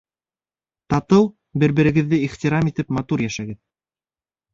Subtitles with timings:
[0.93, 1.27] Татыу,
[1.63, 3.61] бер-берегеҙҙе ихтирам итеп матур йәшәгеҙ!